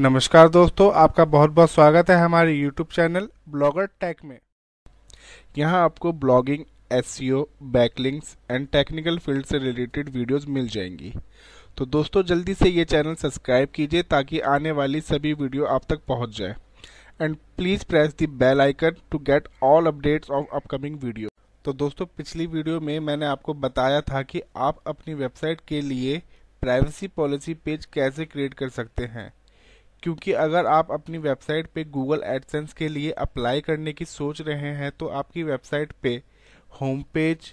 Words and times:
नमस्कार 0.00 0.48
दोस्तों, 0.48 0.90
आपका 0.92 1.24
बहुत 1.24 1.50
बहुत 1.50 1.70
स्वागत 1.70 2.10
है 2.10 2.16
हमारे 2.16 2.52
YouTube 2.54 2.92
चैनल 2.92 3.28
ब्लॉगर 3.48 3.86
टेक 4.00 4.24
में। 4.24 4.38
यहाँ 5.58 5.82
आपको 5.84 6.12
blogging 6.12 6.62
as 6.90 7.18
backlinks 7.64 8.36
and 8.50 8.66
technical 8.68 9.18
field 9.18 9.46
से 9.46 9.58
रिलेटेड 9.58 10.08
वीडियोस 10.08 10.46
मिल 10.48 10.68
जाएँगी। 10.68 11.12
तो 11.78 11.86
दोस्तों, 11.86 12.22
जल्दी 12.22 12.54
से 12.54 12.68
ये 12.68 12.84
चैनल 12.84 13.14
सब्सक्राइब 13.14 13.68
कीजिए 13.74 14.02
ताकि 14.04 14.40
आने 14.52 14.70
वाली 14.70 15.00
सभी 15.00 15.32
वीडियो 15.32 15.64
आप 15.66 15.84
तक 15.88 16.04
पहुँच 16.08 16.36
जाए। 16.38 16.54
And 17.20 17.36
please 17.56 17.84
press 17.84 18.14
the 18.22 18.28
bell 18.34 18.60
icon 18.60 18.96
to 19.10 19.18
get 19.20 19.48
all 19.62 19.86
updates 19.86 20.30
of 20.30 20.46
upcoming 20.52 20.96
video 21.02 21.28
तो 21.64 21.72
दोस्तों, 21.74 22.06
पिछली 22.08 22.46
वीडियो 22.46 22.80
में 22.80 22.98
मैंने 23.00 23.26
आपको 23.26 23.54
बताया 23.56 24.00
था 24.02 24.22
कि 24.22 24.42
आप 24.58 24.80
अपनी 24.86 25.14
वेबसाइट 25.16 25.60
के 25.68 25.80
लिए 25.82 26.20
प्राइवेसी 26.62 27.08
पॉलिसी 27.10 27.54
पेज 27.56 27.84
कैसे 27.86 28.24
क्रिएट 28.24 28.54
कर 28.54 28.68
सकते 28.70 29.04
हैं। 29.08 29.32
क्योंकि 30.02 30.32
अगर 30.32 30.66
आप 30.66 30.90
अपनी 30.92 31.18
वेबसाइट 31.18 31.66
पे 31.74 31.84
गूगल 31.84 32.22
एडसेंस 32.24 32.72
के 32.72 32.88
लिए 32.88 33.10
अप्लाई 33.20 33.60
करने 33.60 33.92
की 33.92 34.04
सोच 34.04 34.40
रहे 34.40 34.70
हैं 34.74 34.90
तो 34.90 35.06
आपकी 35.08 35.42
वेबसाइट 35.42 35.92
पे 36.02 36.22
home 36.80 37.02
page 37.14 37.52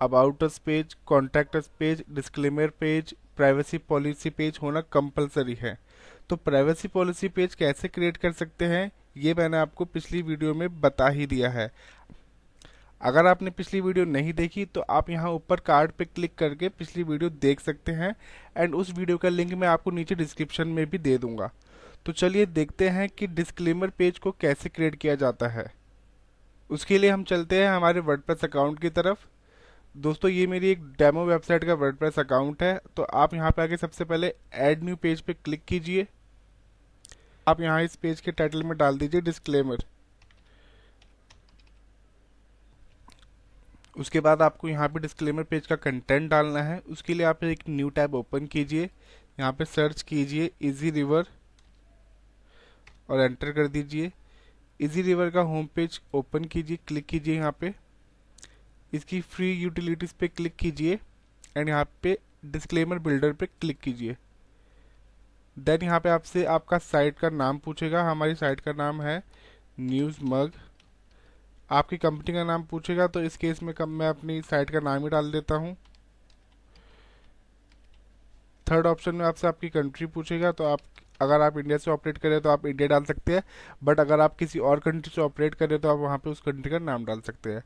about 0.00 0.44
page 0.66 0.94
contact 1.06 1.56
page 1.78 2.04
disclaimer 2.10 2.72
page 2.80 3.14
privacy 3.36 3.78
policy 3.78 4.30
page 4.30 4.58
होना 4.62 4.80
कंपलसरी 4.92 5.56
है। 5.60 5.78
तो 6.30 6.36
प्राइवेसी 6.36 6.88
पॉलिसी 6.88 7.28
पेज 7.28 7.54
कैसे 7.54 7.88
क्रिएट 7.88 8.16
कर 8.16 8.32
सकते 8.32 8.64
हैं, 8.64 8.90
ये 9.16 9.34
मैंने 9.34 9.56
आपको 9.56 9.84
पिछली 9.84 10.20
वीडियो 10.22 10.54
में 10.54 10.80
बता 10.80 11.08
ही 11.08 11.26
दिया 11.26 11.50
है। 11.50 11.70
अगर 13.00 13.26
आपने 13.26 13.50
पिछली 13.50 13.80
वीडियो 13.80 14.04
नहीं 14.04 14.32
देखी 14.32 14.64
तो 14.64 14.80
आप 14.90 15.10
यहाँ 15.10 15.30
ऊपर 15.32 15.60
कार्ड 15.60 15.92
पे 15.98 16.04
क्लिक 16.04 16.34
करके 16.38 16.68
पिछली 16.68 17.02
वीडियो 17.02 17.30
देख 17.32 17.60
सकते 17.60 17.92
हैं 17.92 18.14
एंड 18.56 18.74
उस 18.74 18.92
वीडियो 18.98 19.18
का 19.18 19.28
लिंक 19.28 19.52
मैं 19.52 19.68
आपको 19.68 19.90
नीचे 19.90 20.14
डिस्क्रिप्शन 20.14 20.68
में 20.68 20.84
भी 20.90 20.98
दे 20.98 21.16
दूँगा। 21.18 21.50
तो 22.06 22.12
चलिए 22.12 22.46
देखते 22.48 22.88
हैं 22.88 23.08
कि 23.08 23.26
डिस्क्लेमर 23.28 23.90
पेज 23.90 24.18
को 24.18 24.30
कैसे 24.40 24.68
क्रिएट 24.68 24.94
किया 24.96 25.14
जाता 25.16 25.48
है। 25.48 25.64
उसके 26.70 26.98
लिए 26.98 27.10
हम 27.10 27.24
चलते 27.24 27.62
हैं 27.62 27.68
हमारे 27.68 28.00
वर्डप्रेस 28.00 28.44
अकाउंट 28.44 28.80
की 28.80 28.90
तरफ़। 28.90 29.26
दोस्तों, 29.94 30.30
ये 30.30 30.46
मेरी 30.46 30.70
एक 30.70 30.82
डेमो 30.98 31.24
वेबसाइट 31.26 31.64
का 31.64 31.74
वर्डप्रेस 31.74 32.18
अकाउंट 32.18 32.62
है 32.62 32.80
तो 32.96 33.02
आप 33.02 33.34
यहाँ 33.34 33.50
पे 33.50 33.62
आके 33.62 33.76
सबसे 33.76 34.04
पहले 34.04 34.32
ऐड 34.54 34.84
न्यू 34.84 34.96
पेज 34.96 35.20
पे 35.20 35.32
क्लिक 35.34 35.64
कीजिए। 35.68 36.06
आप 37.46 37.60
यहाँ 37.60 37.82
इस 37.82 37.96
पेज 37.96 38.20
के 38.20 38.32
टाइटल 38.32 38.62
में 38.62 38.76
डाल 38.78 38.98
दीजिए 38.98 39.20
डिस्क्लेमर 39.20 39.84
उसके 43.96 44.20
बाद 44.20 44.42
आपको 44.42 44.68
यहाँ 44.68 44.88
पे 44.88 45.00
डिस्क्लेमर 45.00 45.42
पेज 45.42 45.66
का 45.66 45.76
कंटेंट 45.76 46.30
डालना 46.30 46.62
है। 46.62 46.78
उसके 46.80 47.14
लिए 47.14 47.26
आप 47.26 47.42
एक 47.44 47.62
न्यू 47.68 47.88
टैब 47.90 48.14
ओपन 48.14 48.46
कीजिए। 48.46 48.88
यहाँ 49.38 49.52
पे 49.52 49.64
सर्च 49.64 50.02
कीजिए 50.02 50.50
इजी 50.62 50.90
रिवर 50.90 51.26
और 53.10 53.20
एंटर 53.20 53.52
कर 53.52 53.68
दीजिए। 53.68 54.10
इजी 54.80 55.02
रिवर 55.02 55.30
का 55.30 55.40
होम 55.42 55.66
पेज 55.74 56.00
ओपन 56.14 56.44
कीजिए 56.46 56.78
क्लिक 56.88 57.06
कीजिए 57.06 57.36
यहाँ 57.36 57.56
पे। 57.60 57.74
इसकी 58.92 59.20
फ्री 59.22 59.52
यूटिलिटीज 59.52 60.12
पे 60.12 60.28
क्लिक 60.28 60.56
कीजिए 60.56 60.98
एंड 61.56 61.68
यहाँ 61.68 61.88
पे 62.02 62.18
डिस्क्लेमर 62.46 62.98
बिल्डर 62.98 63.32
पे 63.32 63.46
क्लिक 63.46 63.78
कीजिए। 63.80 64.16
देन 65.56 65.82
यहाँ 65.82 66.00
पे 66.00 66.08
आपसे 66.08 66.44
आपका 66.46 66.78
साइट 66.78 67.18
का 67.18 67.30
नाम 67.30 67.58
पूछेगा। 67.58 68.02
हमारी 68.04 68.34
साइट 68.34 68.60
का 68.60 68.72
नाम 68.74 69.02
है 69.02 69.22
न्यूज़ 69.80 70.24
मग 70.24 70.52
आपकी 71.70 71.96
कंपनी 71.98 72.34
का 72.34 72.44
नाम 72.44 72.62
पूछेगा 72.62 73.06
तो 73.06 73.22
इस 73.22 73.36
केस 73.36 73.62
में 73.62 73.74
कब 73.74 73.88
मैं 73.88 74.08
अपनी 74.08 74.40
साइट 74.42 74.70
का 74.70 74.80
नाम 74.80 75.02
ही 75.02 75.08
डाल 75.08 75.30
देता 75.32 75.54
हूँ। 75.54 75.76
थर्ड 78.66 78.86
ऑप्शन 78.86 79.14
में 79.14 79.24
आपसे 79.26 79.46
आपकी 79.48 79.68
कंट्री 79.70 80.06
पूछेगा 80.08 80.52
तो 80.52 80.64
आप 80.64 80.80
अगर 81.20 81.40
आप 81.40 81.58
इंडिया 81.58 81.78
से 81.78 81.90
ऑपरेट 81.90 82.18
करें 82.18 82.40
तो 82.40 82.48
आप 82.50 82.66
इंडिया 82.66 82.88
डाल 82.88 83.04
सकते 83.04 83.32
हैं, 83.32 83.42
बट 83.82 84.00
अगर 84.00 84.20
आप 84.20 84.36
किसी 84.36 84.58
और 84.60 84.80
कंट्री 84.80 85.12
से 85.14 85.20
ऑपरेट 85.22 85.54
करें 85.54 85.78
तो 85.80 85.88
आप 85.88 85.98
वहाँ 85.98 86.18
पे 86.18 86.30
उस 86.30 86.40
कंट्री 86.40 86.70
का 86.70 86.78
नाम 86.80 87.04
डाल 87.04 87.20
सकते 87.22 87.50
हैं। 87.50 87.62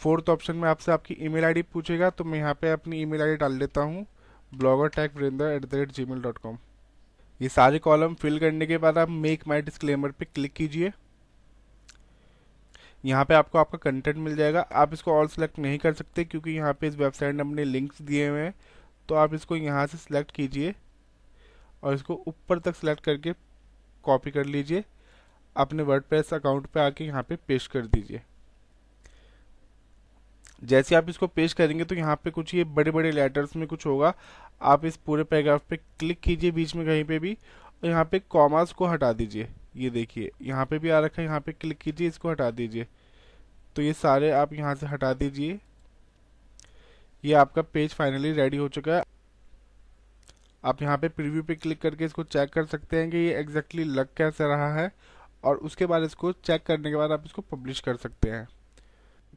फोर्थ 0.00 0.28
ऑप्शन 0.30 0.56
में 0.56 0.68
आपसे 0.68 0.92
आपकी 0.92 1.16
ईमेल 1.20 1.44
आईडी 1.44 1.62
पूछेगा 1.64 2.10
तो 2.10 2.24
मैं 2.24 2.38
यहाँ 2.38 2.54
पे 2.54 2.70
अपनी 2.72 3.00
ईमेल 3.02 3.22
आईडी 3.22 3.36
डाल 3.36 3.58
देता 3.58 3.80
हूँ 3.82 4.06
blogger 4.52 4.88
tech 4.90 5.16
Varinder 5.16 5.46
at 5.46 5.64
the 5.64 5.74
rate 5.74 5.92
gmail 6.04 6.22
dot 6.22 6.38
com 6.38 6.56
ये 7.40 7.48
सारे 7.50 7.78
कॉलम 7.80 8.14
फिल 8.14 8.38
करने 8.38 8.66
के 8.66 8.78
बाद 8.78 8.98
आप 8.98 9.08
मेक 9.10 9.46
माई 9.48 9.62
डिस्क्लेमर 9.62 10.10
पे 10.10 10.24
क्लिक 10.24 10.52
कीजिए। 10.52 10.92
यहाँ 13.04 13.24
पे 13.24 13.34
आपको 13.34 13.58
आपका 13.58 13.78
कंटेंट 13.80 14.16
मिल 14.16 14.34
जाएगा। 14.36 14.60
आप 14.60 14.92
इसको 14.92 15.12
ऑल 15.12 15.26
सेलेक्ट 15.28 15.58
नहीं 15.58 15.78
कर 15.78 15.92
सकते, 15.92 16.24
क्योंकि 16.24 16.50
यहाँ 16.50 16.72
पे 16.72 16.88
इस 16.88 16.96
वेबसाइट 16.96 17.34
ने 17.34 17.42
अपने 17.42 17.64
लिंक्स 17.64 18.02
दिए 18.02 18.28
हुए 18.28 18.40
हैं 18.40 18.54
तो 19.08 19.14
आप 19.16 19.34
इसको 19.34 19.56
यहाँ 19.56 19.86
से 19.86 19.98
सिलेक्ट 19.98 20.30
कीजिए। 20.32 20.74
और 21.82 21.94
इसको 21.94 22.14
ऊपर 22.26 22.58
तक 22.58 22.76
सेलेक्ट 22.76 23.04
करके 23.04 23.32
कॉपी 24.04 24.30
कर 24.30 24.46
लीजिए। 24.46 24.84
अपने 25.56 25.82
वर्डप्रेस 25.82 26.32
अकाउंट 26.34 26.66
पे 26.66 26.80
आके 26.80 27.04
यहाँ 27.04 27.22
पे 27.22 27.36
पेस्ट 27.48 27.70
कर 27.70 27.86
दीजिए। 27.86 28.20
जैसे 30.62 30.94
आप 30.94 31.08
इसको 31.08 31.26
पेस्ट 31.26 31.56
करेंगे 31.56 31.84
तो 31.84 31.94
यहाँ 31.94 32.16
पे 32.24 32.30
कुछ 32.30 32.54
ये 32.54 32.64
बड़े 32.66 32.90
बड़े 32.90 33.10
लेटर्स 33.12 33.56
में 33.56 33.66
कुछ 33.68 33.86
होगा। 33.86 34.12
आप 34.62 34.84
इस 34.84 34.96
पूरे 34.96 35.24
पैराग्राफ 35.24 35.62
पे 35.70 35.76
क्लिक 35.76 36.20
कीजिए 36.20 36.50
बीच 36.50 36.74
में 36.74 36.84
कहीं 36.86 37.04
पे 37.04 37.18
भी 37.18 37.32
और 37.32 37.88
यहाँ 37.88 38.04
पे 38.04 38.18
कॉमर्स 38.20 38.72
को 38.72 38.86
हटा 38.86 39.12
दीजिए। 39.12 39.48
ये 39.76 39.90
देखिए, 39.90 40.30
यहाँ 40.42 40.64
पे 40.66 40.78
भी 40.78 40.90
आ 40.90 40.98
रखा 41.00 41.20
है, 41.22 41.26
यहाँ 41.26 41.40
पे 41.40 41.52
क्लिक 41.52 41.78
कीजिए, 41.78 42.08
इसको 42.08 42.30
हटा 42.30 42.50
दीजिए। 42.50 42.86
तो 43.76 43.82
ये 43.82 43.92
सारे 43.92 44.30
आप 44.30 44.52
यहाँ 44.52 44.74
से 44.74 44.86
हटा 44.86 45.12
दीजिए। 45.14 45.58
ये 47.24 47.32
आपका 47.34 47.62
पेज 47.62 47.94
फाइनली 47.94 48.32
रेडी 48.32 48.56
हो 48.56 48.68
चुका 48.68 48.96
है। 48.96 49.02
आप 50.64 50.82
यहाँ 50.82 50.96
पे 50.98 51.08
प्रीव्यू 51.08 51.42
पे 51.42 51.54
क्लिक 51.54 51.80
करके 51.80 52.04
इसको 52.04 52.22
चेक 52.24 52.50
कर 52.50 52.64
सकते 52.66 52.96
हैं 52.96 53.10
कि 53.10 53.16
ये 53.18 53.34
एग्जैक्टली 53.34 53.84
लग 53.84 54.08
कैसे 54.16 54.44
रहा 54.46 54.72
है 54.74 54.90
और 55.44 55.56
उसके 55.58 55.86
बाद 55.86 56.02
इसको 56.02 56.32
चेक 56.34 56.62
करने 56.62 56.90
के 56.90 56.96
बाद 56.96 57.12
आप 57.12 57.22
इसको 57.26 57.42
पब्लिश 57.42 57.80
कर 57.80 57.96
सकते 57.96 58.30
हैं। 58.30 58.46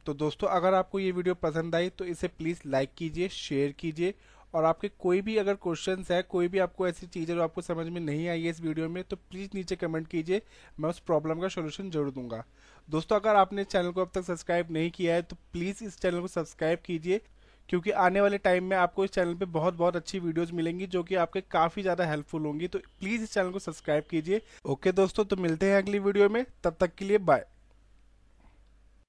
तो 0.06 0.14
दोस्तों, 0.14 0.48
अगर 0.48 0.74
आपको 0.74 0.98
ये 1.00 1.12
वीडियो 1.12 1.34
पसंद 1.36 1.74
आई 1.74 1.88
तो 1.90 2.04
इसे 2.06 2.28
प्लीज़ 2.28 2.60
लाइक 2.66 2.90
कीजिए 2.98 3.28
शेयर 3.30 3.72
कीजिए 3.72 4.14
और 4.54 4.64
आपके 4.64 4.88
कोई 4.98 5.20
भी 5.22 5.36
अगर 5.36 5.54
क्वेश्चंस 5.54 6.10
है, 6.10 6.20
कोई 6.22 6.48
भी 6.48 6.58
आपको 6.58 6.88
ऐसी 6.88 7.06
चीज़ 7.06 7.30
है 7.30 7.36
जो 7.36 7.42
आपको 7.42 7.60
समझ 7.62 7.86
में 7.86 8.00
नहीं 8.00 8.28
आई 8.28 8.42
है 8.42 8.50
इस 8.50 8.60
वीडियो 8.60 8.88
में 8.88 9.02
तो 9.04 9.16
प्लीज़ 9.16 9.50
नीचे 9.54 9.76
कमेंट 9.76 10.06
कीजिए, 10.08 10.42
मैं 10.80 10.90
उस 10.90 10.98
प्रॉब्लम 11.00 11.40
का 11.40 11.48
सोल्यूशन 11.48 11.90
ज़रूर 11.90 12.10
दूँगा। 12.10 12.44
दोस्तों, 12.88 13.16
अगर 13.16 13.36
आपने 13.36 13.64
चैनल 13.64 13.90
को 13.90 14.00
अब 14.00 14.10
तक 14.14 14.24
सब्सक्राइब 14.24 14.70
नहीं 14.70 14.90
किया 14.90 15.14
है 15.14 15.22
तो 15.22 15.36
प्लीज़ 15.52 15.84
इस 15.84 15.98
चैनल 16.00 16.20
को 16.20 16.28
सब्सक्राइब 16.28 16.78
कीजिए 16.84 17.20
क्योंकि 17.68 17.90
आने 17.90 18.20
वाले 18.20 18.38
टाइम 18.38 18.64
में 18.64 18.76
आपको 18.76 19.04
इस 19.04 19.10
चैनल 19.10 19.34
पे 19.34 19.44
बहुत 19.44 19.74
बहुत 19.74 19.96
अच्छी 19.96 20.18
वीडियोस 20.18 20.52
मिलेंगी 20.52 20.86
जो 20.86 21.02
कि 21.02 21.14
आपके 21.14 21.40
काफ़ी 21.40 21.82
ज़्यादा 21.82 22.06
हेल्पफुल 22.06 22.42
होंगी। 22.42 22.68
तो 22.68 22.78
प्लीज़ 23.00 23.22
इस 23.22 23.32
चैनल 23.34 23.50
को 23.50 23.58
सब्सक्राइब 23.58 24.04
कीजिए। 24.10 24.40
ओके 24.64 24.92
दोस्तों 24.92 25.24
तो 25.24 25.36
मिलते 25.36 25.70
हैं 25.70 25.78
अगली 25.78 25.98
वीडियो 25.98 26.28
में। 26.28 26.44
तब 26.64 26.76
तक 26.80 26.94
के 26.94 27.04
लिए 27.04 27.18
बाय 27.20 27.44